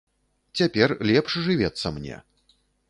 [0.61, 2.15] Цяпер лепш жывецца мне.